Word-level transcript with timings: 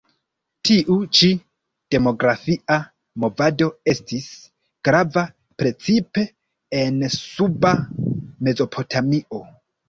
Tiu 0.67 0.93
ĉi 1.17 1.27
demografia 1.95 2.77
movado 3.23 3.67
estis 3.93 4.25
grava 4.89 5.25
precipe 5.63 6.25
en 6.81 6.99
Suba 7.19 7.75
Mezopotamio. 8.49 9.45